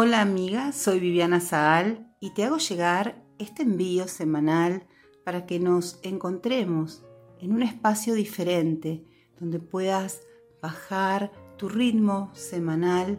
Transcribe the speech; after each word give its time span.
Hola 0.00 0.20
amiga, 0.20 0.70
soy 0.70 1.00
Viviana 1.00 1.40
Zaal 1.40 2.14
y 2.20 2.30
te 2.30 2.44
hago 2.44 2.58
llegar 2.58 3.20
este 3.40 3.64
envío 3.64 4.06
semanal 4.06 4.86
para 5.24 5.44
que 5.44 5.58
nos 5.58 5.98
encontremos 6.04 7.02
en 7.40 7.52
un 7.52 7.64
espacio 7.64 8.14
diferente 8.14 9.04
donde 9.40 9.58
puedas 9.58 10.20
bajar 10.62 11.32
tu 11.56 11.68
ritmo 11.68 12.30
semanal, 12.32 13.18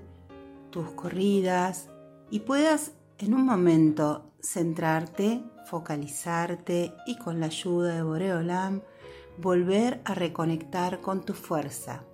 tus 0.69 0.89
corridas 0.91 1.89
y 2.31 2.39
puedas 2.39 2.93
en 3.17 3.33
un 3.33 3.45
momento 3.45 4.31
centrarte, 4.41 5.43
focalizarte 5.65 6.93
y 7.05 7.17
con 7.17 7.41
la 7.41 7.47
ayuda 7.47 7.93
de 7.93 8.03
Boreolam 8.03 8.83
volver 9.37 9.99
a 10.05 10.13
reconectar 10.13 11.01
con 11.01 11.25
tu 11.25 11.33
fuerza. 11.33 12.05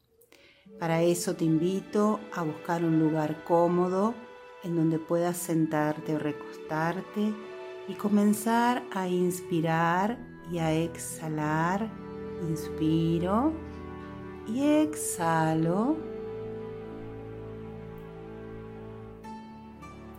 Para 0.80 1.04
eso 1.04 1.36
te 1.36 1.46
invito 1.46 2.20
a 2.34 2.42
buscar 2.42 2.84
un 2.84 2.98
lugar 2.98 3.44
cómodo 3.44 4.16
en 4.66 4.76
donde 4.76 4.98
puedas 4.98 5.38
sentarte 5.38 6.16
o 6.16 6.20
recostarte 6.20 7.32
y 7.88 7.94
comenzar 7.94 8.84
a 8.92 9.08
inspirar 9.08 10.18
y 10.52 10.58
a 10.58 10.74
exhalar. 10.74 11.88
Inspiro 12.50 13.54
y 14.48 14.64
exhalo. 14.64 15.96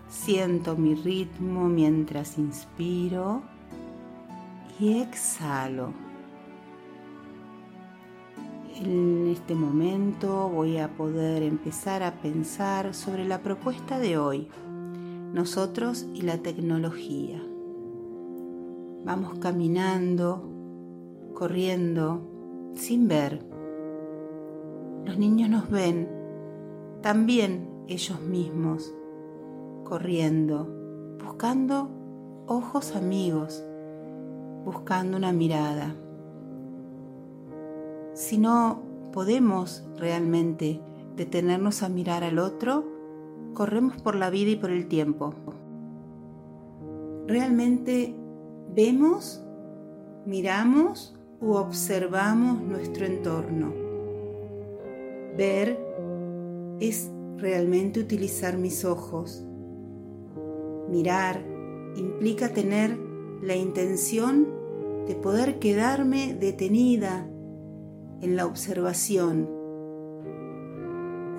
Siento 0.08 0.76
mi 0.76 0.94
ritmo 0.94 1.68
mientras 1.68 2.38
inspiro 2.38 3.42
y 4.80 5.00
exhalo. 5.00 5.92
En 9.26 9.32
este 9.32 9.56
momento 9.56 10.48
voy 10.48 10.78
a 10.78 10.86
poder 10.96 11.42
empezar 11.42 12.04
a 12.04 12.22
pensar 12.22 12.94
sobre 12.94 13.24
la 13.24 13.40
propuesta 13.40 13.98
de 13.98 14.18
hoy, 14.18 14.46
nosotros 15.32 16.06
y 16.14 16.22
la 16.22 16.38
tecnología. 16.38 17.42
Vamos 19.04 19.40
caminando, 19.40 20.48
corriendo, 21.34 22.20
sin 22.74 23.08
ver. 23.08 23.44
Los 25.04 25.18
niños 25.18 25.50
nos 25.50 25.70
ven, 25.70 26.08
también 27.02 27.68
ellos 27.88 28.20
mismos, 28.20 28.94
corriendo, 29.82 30.68
buscando 31.24 31.90
ojos 32.46 32.94
amigos, 32.94 33.60
buscando 34.64 35.16
una 35.16 35.32
mirada 35.32 35.96
si 38.16 38.38
no 38.38 38.85
podemos 39.16 39.82
realmente 39.96 40.78
detenernos 41.16 41.82
a 41.82 41.88
mirar 41.88 42.22
al 42.22 42.38
otro, 42.38 42.84
corremos 43.54 43.96
por 44.02 44.14
la 44.14 44.28
vida 44.28 44.50
y 44.50 44.56
por 44.56 44.70
el 44.70 44.88
tiempo. 44.88 45.32
¿Realmente 47.26 48.14
vemos, 48.74 49.42
miramos 50.26 51.16
u 51.40 51.52
observamos 51.52 52.60
nuestro 52.60 53.06
entorno? 53.06 53.72
Ver 55.34 55.78
es 56.78 57.10
realmente 57.38 58.00
utilizar 58.00 58.58
mis 58.58 58.84
ojos. 58.84 59.42
Mirar 60.90 61.42
implica 61.96 62.50
tener 62.50 62.98
la 63.40 63.56
intención 63.56 64.46
de 65.08 65.14
poder 65.14 65.58
quedarme 65.58 66.34
detenida 66.34 67.26
en 68.20 68.36
la 68.36 68.46
observación. 68.46 69.48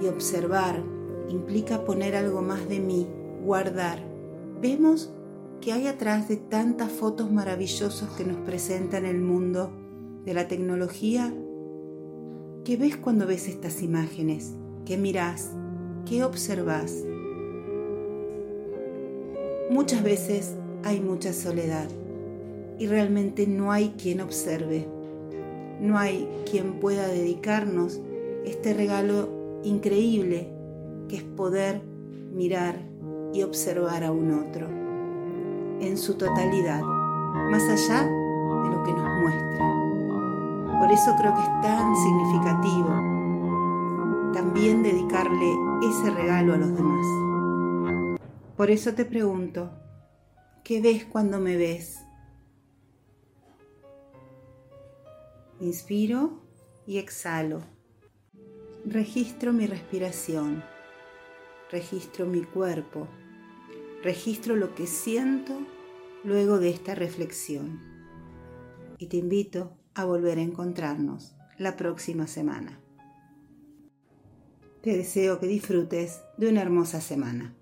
Y 0.02 0.08
observar 0.08 0.83
implica 1.30 1.83
poner 1.83 2.16
algo 2.16 2.42
más 2.42 2.67
de 2.70 2.80
mí, 2.80 3.08
guardar. 3.44 4.00
Vemos 4.61 5.14
que 5.61 5.73
hay 5.73 5.87
atrás 5.87 6.27
de 6.27 6.37
tantas 6.37 6.92
fotos 6.92 7.32
maravillosas 7.32 8.10
que 8.11 8.23
nos 8.23 8.37
presentan 8.37 9.05
el 9.05 9.20
mundo 9.20 9.71
de 10.26 10.33
la 10.33 10.48
tecnología. 10.48 11.33
¿Qué 12.64 12.77
ves 12.77 12.98
cuando 12.98 13.26
ves 13.26 13.48
estas 13.48 13.82
imágenes? 13.82 14.54
¿Qué 14.86 14.98
mirás? 14.98 15.52
¿Qué 16.05 16.23
observas? 16.23 16.93
Muchas 19.70 20.04
veces 20.04 20.55
hay 20.83 21.02
mucha 21.02 21.33
soledad 21.33 21.89
y 22.80 22.87
realmente 22.87 23.48
no 23.48 23.71
hay 23.71 23.89
quien 23.98 24.21
observe. 24.21 24.96
No 25.80 25.98
hay 25.98 26.27
quien 26.49 26.80
pueda 26.80 27.08
dedicarnos 27.08 28.02
este 28.45 28.73
regalo 28.73 29.61
increíble 29.64 30.49
que 31.08 31.17
es 31.17 31.23
poder 31.23 31.82
mirar 32.33 32.76
y 33.33 33.43
observar 33.43 34.04
a 34.04 34.11
un 34.11 34.33
otro 34.33 34.67
en 35.80 35.98
su 35.98 36.16
totalidad, 36.16 36.82
más 37.52 37.64
allá 37.64 38.04
de 38.04 38.70
lo 38.70 38.83
que 38.83 38.93
nos 38.93 39.21
muestra. 39.21 40.80
Por 40.80 40.92
eso 40.92 41.16
creo 41.20 41.33
que 41.33 41.42
es 41.42 41.61
tan 41.61 41.95
significativo 41.95 43.17
también 44.33 44.83
dedicarle 44.83 45.52
ese 45.82 46.11
regalo 46.11 46.54
a 46.54 46.58
los 46.58 46.76
demás. 46.76 48.20
Por 48.55 48.70
eso 48.70 48.93
te 48.93 49.05
pregunto, 49.05 49.71
¿qué 50.64 50.82
ves 50.82 51.05
cuando 51.05 51.39
me 51.39 51.58
ves? 51.58 52.06
Inspiro 55.59 56.39
y 56.85 56.99
exhalo. 56.99 57.61
Registro 58.85 59.53
mi 59.53 59.65
respiración. 59.65 60.63
Registro 61.71 62.27
mi 62.27 62.43
cuerpo. 62.43 63.07
Registro 64.03 64.55
lo 64.55 64.75
que 64.75 64.85
siento 64.85 65.57
luego 66.23 66.59
de 66.59 66.69
esta 66.69 66.93
reflexión. 66.93 67.81
Y 68.99 69.07
te 69.07 69.17
invito 69.17 69.75
a 69.95 70.05
volver 70.05 70.37
a 70.37 70.43
encontrarnos 70.43 71.35
la 71.57 71.75
próxima 71.75 72.27
semana. 72.27 72.79
Te 74.83 74.95
deseo 74.95 75.39
que 75.39 75.47
disfrutes 75.47 76.21
de 76.37 76.49
una 76.49 76.61
hermosa 76.61 77.01
semana. 77.01 77.55